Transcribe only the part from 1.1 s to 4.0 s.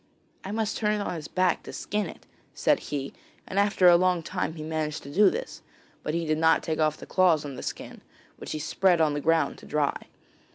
its back to skin it,' said he, and after a